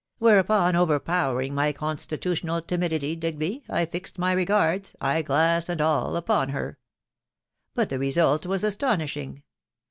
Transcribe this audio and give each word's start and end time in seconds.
whereupon, 0.17 0.75
overpowering 0.75 1.53
my 1.53 1.71
constitutional 1.71 2.59
timidity, 2.59 3.15
Digby, 3.15 3.63
I 3.69 3.85
fixed 3.85 4.17
my 4.17 4.31
regards, 4.31 4.95
eye 4.99 5.21
glass 5.21 5.69
and 5.69 5.79
all, 5.79 6.15
upon 6.15 6.49
her;•... 6.49 6.71
but 7.75 7.89
the 7.89 7.99
result 7.99 8.47
was 8.47 8.63
astonishing 8.63 9.43